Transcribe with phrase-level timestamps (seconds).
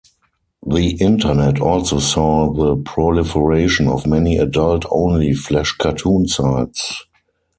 [0.65, 7.05] The Internet also saw the proliferation of many adult-only Flash cartoon sites.